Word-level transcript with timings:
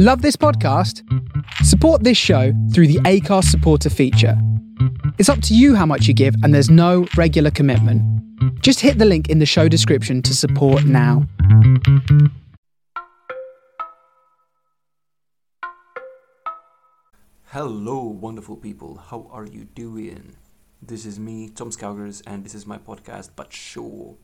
Love 0.00 0.22
this 0.22 0.36
podcast? 0.36 1.02
Support 1.64 2.04
this 2.04 2.16
show 2.16 2.52
through 2.72 2.86
the 2.86 3.00
Acast 3.00 3.46
supporter 3.46 3.90
feature. 3.90 4.40
It's 5.18 5.28
up 5.28 5.42
to 5.42 5.56
you 5.56 5.74
how 5.74 5.86
much 5.86 6.06
you 6.06 6.14
give, 6.14 6.36
and 6.44 6.54
there's 6.54 6.70
no 6.70 7.08
regular 7.16 7.50
commitment. 7.50 8.00
Just 8.62 8.78
hit 8.78 8.98
the 8.98 9.04
link 9.04 9.28
in 9.28 9.40
the 9.40 9.44
show 9.44 9.66
description 9.66 10.22
to 10.22 10.36
support 10.36 10.84
now. 10.84 11.26
Hello, 17.46 18.04
wonderful 18.04 18.54
people. 18.54 18.98
How 18.98 19.28
are 19.32 19.46
you 19.46 19.64
doing? 19.64 20.36
This 20.80 21.06
is 21.06 21.18
me, 21.18 21.48
Tom 21.48 21.72
Scougers, 21.72 22.22
and 22.24 22.44
this 22.44 22.54
is 22.54 22.68
my 22.68 22.78
podcast, 22.78 23.30
But 23.34 23.52
Sure. 23.52 24.14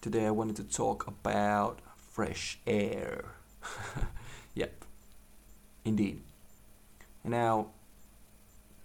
Today 0.00 0.26
I 0.26 0.32
wanted 0.32 0.56
to 0.56 0.64
talk 0.64 1.06
about 1.06 1.78
fresh 1.96 2.58
air. 2.66 3.36
yep, 4.54 4.84
indeed. 5.84 6.22
Now, 7.24 7.68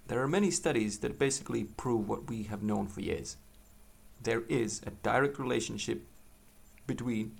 there 0.07 0.21
are 0.21 0.27
many 0.27 0.51
studies 0.51 0.99
that 0.99 1.19
basically 1.19 1.65
prove 1.65 2.07
what 2.07 2.29
we 2.29 2.43
have 2.43 2.63
known 2.63 2.87
for 2.87 3.01
years. 3.01 3.37
There 4.21 4.43
is 4.47 4.81
a 4.85 4.91
direct 4.91 5.37
relationship 5.37 6.03
between 6.85 7.37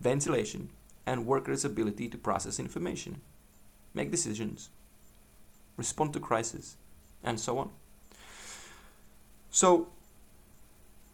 ventilation 0.00 0.70
and 1.06 1.26
workers' 1.26 1.64
ability 1.64 2.08
to 2.08 2.18
process 2.18 2.58
information, 2.58 3.20
make 3.92 4.10
decisions, 4.10 4.70
respond 5.76 6.12
to 6.14 6.20
crisis, 6.20 6.76
and 7.22 7.38
so 7.38 7.58
on. 7.58 7.70
So, 9.50 9.88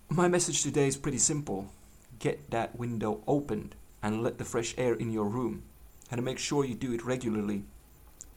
my 0.09 0.29
message 0.29 0.63
today 0.63 0.87
is 0.87 0.97
pretty 0.97 1.19
simple. 1.19 1.71
Get 2.19 2.51
that 2.51 2.79
window 2.79 3.21
opened 3.27 3.75
and 4.03 4.23
let 4.23 4.39
the 4.39 4.45
fresh 4.45 4.75
air 4.79 4.95
in 4.95 5.11
your 5.11 5.27
room. 5.27 5.63
And 6.11 6.25
make 6.25 6.39
sure 6.39 6.65
you 6.65 6.75
do 6.75 6.93
it 6.93 7.05
regularly, 7.05 7.65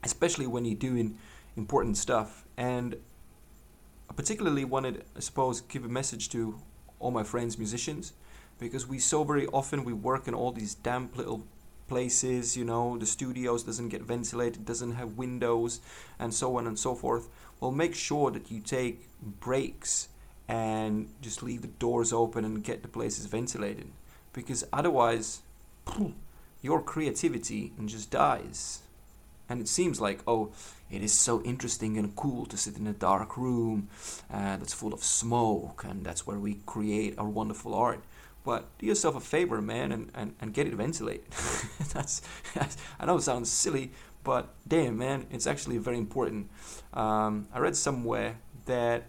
especially 0.04 0.46
when 0.46 0.66
you're 0.66 0.76
doing 0.76 1.18
important 1.58 1.98
stuff. 1.98 2.46
And 2.56 2.98
I 4.10 4.14
particularly 4.14 4.66
wanted, 4.66 5.06
I 5.16 5.22
suppose, 5.22 5.62
give 5.62 5.84
a 5.84 5.90
message 5.90 6.30
to 6.30 6.60
all 7.00 7.12
my 7.12 7.24
friends, 7.24 7.58
musicians, 7.58 8.14
because 8.60 8.88
we 8.88 9.00
so 9.00 9.24
very 9.24 9.48
often 9.48 9.84
we 9.84 9.94
work 9.94 10.28
in 10.28 10.34
all 10.34 10.52
these 10.52 10.76
damp 10.76 11.18
little 11.18 11.46
places, 11.88 12.56
you 12.56 12.64
know, 12.64 12.98
the 12.98 13.06
studios 13.06 13.64
doesn't 13.64 13.90
get 13.90 14.02
ventilated, 14.02 14.66
doesn't 14.66 14.94
have 14.94 15.18
windows, 15.18 15.82
and 16.20 16.34
so 16.34 16.58
on 16.58 16.68
and 16.68 16.78
so 16.80 16.96
forth. 16.96 17.28
Well, 17.60 17.72
make 17.72 17.96
sure 17.96 18.32
that 18.32 18.52
you 18.52 18.60
take 18.60 19.08
breaks 19.22 20.10
and 20.48 21.10
just 21.22 21.44
leave 21.44 21.62
the 21.62 21.68
doors 21.68 22.14
open 22.14 22.46
and 22.46 22.64
get 22.64 22.84
the 22.84 22.88
places 22.88 23.26
ventilated, 23.26 23.92
because 24.32 24.64
otherwise, 24.72 25.42
your 26.62 26.82
creativity 26.82 27.74
just 27.86 28.12
dies. 28.12 28.82
And 29.50 29.62
it 29.62 29.68
seems 29.68 30.00
like, 30.00 30.22
oh, 30.26 30.52
it 30.90 31.04
is 31.04 31.12
so 31.12 31.42
interesting 31.44 31.98
and 31.98 32.16
cool 32.16 32.46
to 32.46 32.58
sit 32.58 32.78
in 32.78 32.88
a 32.88 32.94
dark 32.94 33.38
room 33.38 33.90
uh, 34.32 34.58
that's 34.58 34.74
full 34.74 34.94
of 34.94 35.04
smoke, 35.04 35.84
and 35.84 36.06
that's 36.06 36.26
where 36.26 36.40
we 36.40 36.60
create 36.66 37.18
our 37.18 37.28
wonderful 37.28 37.74
art. 37.74 38.04
But 38.44 38.66
do 38.78 38.86
yourself 38.86 39.16
a 39.16 39.20
favor, 39.20 39.62
man, 39.62 39.92
and, 39.92 40.12
and, 40.14 40.36
and 40.40 40.54
get 40.54 40.68
it 40.68 40.74
ventilated. 40.74 41.30
that's, 41.94 42.22
I 43.00 43.06
know 43.06 43.18
it 43.18 43.22
sounds 43.22 43.50
silly, 43.50 43.92
but 44.24 44.54
damn, 44.68 44.98
man, 44.98 45.26
it's 45.32 45.48
actually 45.48 45.78
very 45.78 45.98
important. 45.98 46.50
Um, 46.94 47.48
I 47.54 47.60
read 47.60 47.76
somewhere 47.76 48.38
that 48.66 49.06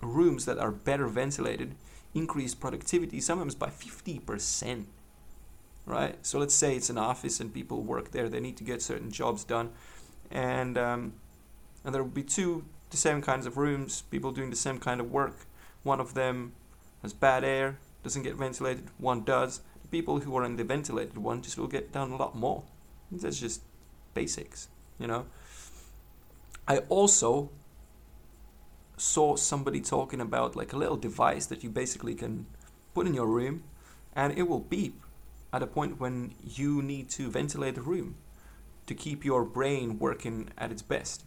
rooms 0.00 0.44
that 0.44 0.58
are 0.58 0.72
better 0.72 1.06
ventilated 1.06 1.74
increase 2.14 2.54
productivity 2.54 3.20
sometimes 3.20 3.54
by 3.54 3.68
50% 3.68 4.86
right? 5.84 6.16
So 6.24 6.38
let's 6.38 6.54
say 6.54 6.76
it's 6.76 6.90
an 6.90 6.98
office 6.98 7.40
and 7.40 7.52
people 7.52 7.82
work 7.82 8.12
there 8.12 8.28
they 8.28 8.38
need 8.38 8.56
to 8.58 8.64
get 8.64 8.80
certain 8.82 9.10
jobs 9.10 9.42
done. 9.42 9.70
And 10.30 10.78
um, 10.78 11.14
and 11.84 11.92
there 11.92 12.04
will 12.04 12.10
be 12.10 12.22
two 12.22 12.64
the 12.90 12.96
same 12.96 13.20
kinds 13.20 13.46
of 13.46 13.56
rooms 13.56 14.02
people 14.02 14.30
doing 14.30 14.50
the 14.50 14.56
same 14.56 14.78
kind 14.78 15.00
of 15.00 15.10
work. 15.10 15.46
One 15.82 16.00
of 16.00 16.14
them 16.14 16.52
has 17.02 17.12
bad 17.12 17.42
air 17.42 17.78
doesn't 18.04 18.22
get 18.22 18.36
ventilated 18.36 18.90
one 18.98 19.24
does. 19.24 19.60
The 19.82 19.88
people 19.88 20.20
who 20.20 20.36
are 20.36 20.44
in 20.44 20.56
the 20.56 20.64
ventilated 20.64 21.18
one 21.18 21.42
just 21.42 21.58
will 21.58 21.66
get 21.66 21.92
done 21.92 22.12
a 22.12 22.16
lot 22.16 22.36
more. 22.36 22.62
That's 23.10 23.40
just 23.40 23.62
basics 24.14 24.68
you 25.02 25.08
know? 25.08 25.26
I 26.66 26.78
also 26.88 27.50
saw 28.96 29.36
somebody 29.36 29.80
talking 29.80 30.20
about 30.20 30.56
like 30.56 30.72
a 30.72 30.76
little 30.76 30.96
device 30.96 31.46
that 31.46 31.62
you 31.64 31.70
basically 31.70 32.14
can 32.14 32.46
put 32.94 33.06
in 33.06 33.14
your 33.14 33.26
room 33.26 33.64
and 34.14 34.36
it 34.36 34.48
will 34.48 34.60
beep 34.60 35.02
at 35.52 35.62
a 35.62 35.66
point 35.66 36.00
when 36.00 36.34
you 36.42 36.82
need 36.82 37.10
to 37.10 37.30
ventilate 37.30 37.74
the 37.74 37.82
room 37.82 38.16
to 38.86 38.94
keep 38.94 39.24
your 39.24 39.44
brain 39.44 39.98
working 39.98 40.50
at 40.58 40.70
its 40.70 40.82
best. 40.82 41.24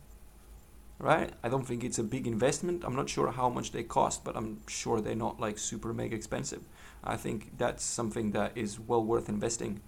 Right? 0.98 1.34
I 1.44 1.50
don't 1.50 1.68
think 1.68 1.84
it's 1.84 2.00
a 2.00 2.04
big 2.04 2.26
investment. 2.26 2.84
I'm 2.86 2.96
not 2.96 3.10
sure 3.10 3.32
how 3.32 3.50
much 3.50 3.72
they 3.72 3.84
cost, 3.84 4.24
but 4.24 4.38
I'm 4.38 4.62
sure 4.68 5.02
they're 5.02 5.16
not 5.16 5.40
like 5.40 5.58
super 5.58 5.94
mega 5.94 6.16
expensive. 6.16 6.64
I 7.04 7.18
think 7.18 7.58
that's 7.58 7.84
something 7.84 8.32
that 8.32 8.54
is 8.56 8.80
well 8.80 9.04
worth 9.04 9.28
investing. 9.28 9.82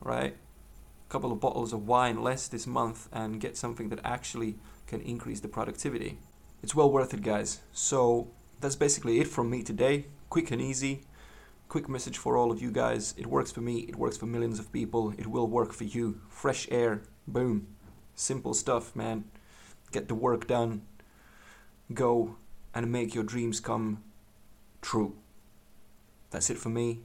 Right? 0.00 0.34
A 0.34 1.10
couple 1.10 1.30
of 1.30 1.40
bottles 1.40 1.72
of 1.72 1.86
wine 1.86 2.22
less 2.22 2.48
this 2.48 2.66
month 2.66 3.08
and 3.12 3.40
get 3.40 3.56
something 3.56 3.88
that 3.90 4.00
actually 4.04 4.56
can 4.86 5.00
increase 5.00 5.40
the 5.40 5.48
productivity 5.48 6.18
it's 6.62 6.74
well 6.74 6.90
worth 6.90 7.14
it, 7.14 7.22
guys. 7.22 7.60
So 7.72 8.28
that's 8.60 8.76
basically 8.76 9.20
it 9.20 9.28
from 9.28 9.50
me 9.50 9.62
today. 9.62 10.06
Quick 10.30 10.50
and 10.50 10.60
easy. 10.60 11.02
Quick 11.68 11.88
message 11.88 12.16
for 12.16 12.36
all 12.36 12.50
of 12.50 12.62
you 12.62 12.70
guys. 12.70 13.14
It 13.18 13.26
works 13.26 13.52
for 13.52 13.60
me, 13.60 13.80
it 13.80 13.96
works 13.96 14.16
for 14.16 14.26
millions 14.26 14.58
of 14.58 14.72
people, 14.72 15.12
it 15.18 15.26
will 15.26 15.46
work 15.46 15.72
for 15.74 15.84
you. 15.84 16.20
Fresh 16.28 16.66
air, 16.70 17.02
boom. 17.26 17.66
Simple 18.14 18.54
stuff, 18.54 18.96
man. 18.96 19.24
Get 19.92 20.08
the 20.08 20.14
work 20.14 20.46
done. 20.46 20.82
Go 21.92 22.36
and 22.74 22.90
make 22.90 23.14
your 23.14 23.24
dreams 23.24 23.60
come 23.60 24.02
true. 24.80 25.16
That's 26.30 26.50
it 26.50 26.58
for 26.58 26.68
me. 26.68 27.00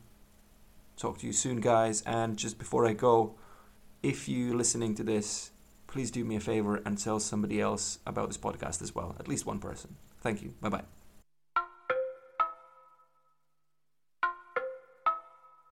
Talk 0.98 1.18
to 1.20 1.28
you 1.28 1.34
soon, 1.34 1.60
guys. 1.60 2.02
And 2.06 2.38
just 2.38 2.58
before 2.58 2.86
I 2.86 2.94
go, 2.94 3.36
if 4.02 4.28
you're 4.30 4.56
listening 4.56 4.96
to 4.96 5.04
this 5.04 5.52
please 5.94 6.10
do 6.10 6.26
me 6.26 6.36
a 6.36 6.40
favor 6.40 6.82
and 6.86 6.98
tell 6.98 7.20
somebody 7.20 7.62
else 7.62 8.00
about 8.08 8.28
this 8.28 8.38
podcast 8.38 8.82
as 8.82 8.96
well, 8.96 9.16
at 9.20 9.28
least 9.28 9.46
one 9.46 9.60
person. 9.60 9.96
Thank 10.22 10.42
you. 10.42 10.56
Bye 10.60 10.70
bye. 10.70 11.03